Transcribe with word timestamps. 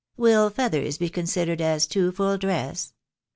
WiU 0.17 0.51
feathers 0.51 0.97
be 0.97 1.09
considered 1.11 1.61
as 1.61 1.85
too 1.85 2.11
full 2.11 2.35
dress 2.35 2.95